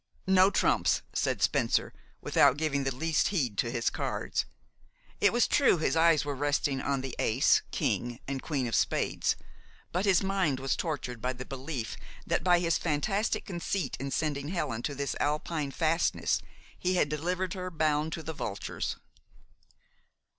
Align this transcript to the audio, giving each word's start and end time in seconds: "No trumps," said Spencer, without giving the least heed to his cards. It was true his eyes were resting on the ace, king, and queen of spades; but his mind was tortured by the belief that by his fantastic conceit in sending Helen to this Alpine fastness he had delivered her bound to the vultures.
"No 0.25 0.49
trumps," 0.49 1.03
said 1.13 1.43
Spencer, 1.43 1.93
without 2.21 2.57
giving 2.57 2.85
the 2.85 2.95
least 2.95 3.27
heed 3.27 3.55
to 3.59 3.69
his 3.69 3.91
cards. 3.91 4.45
It 5.19 5.31
was 5.31 5.47
true 5.47 5.77
his 5.77 5.95
eyes 5.95 6.25
were 6.25 6.33
resting 6.33 6.81
on 6.81 7.01
the 7.01 7.15
ace, 7.19 7.61
king, 7.69 8.19
and 8.27 8.41
queen 8.41 8.65
of 8.65 8.73
spades; 8.73 9.35
but 9.91 10.05
his 10.05 10.23
mind 10.23 10.59
was 10.59 10.75
tortured 10.75 11.21
by 11.21 11.33
the 11.33 11.45
belief 11.45 11.97
that 12.25 12.43
by 12.43 12.57
his 12.57 12.79
fantastic 12.79 13.45
conceit 13.45 13.95
in 13.99 14.09
sending 14.09 14.47
Helen 14.47 14.81
to 14.81 14.95
this 14.95 15.15
Alpine 15.19 15.69
fastness 15.69 16.41
he 16.79 16.95
had 16.95 17.07
delivered 17.07 17.53
her 17.53 17.69
bound 17.69 18.11
to 18.13 18.23
the 18.23 18.33
vultures. 18.33 18.95